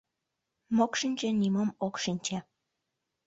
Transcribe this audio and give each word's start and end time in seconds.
Мокшинче 0.75 1.29
нимом 1.41 1.69
ок 1.85 1.95
шинче. 2.03 2.37